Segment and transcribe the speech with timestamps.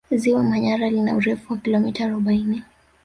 [0.19, 2.63] Ziwa Manyara lina urefu wa kilomita arobaini